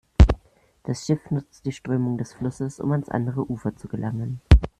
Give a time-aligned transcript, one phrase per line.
[0.81, 4.41] Das Schiff nutzt die Strömung des Flusses, um ans andere Ufer zu gelangen.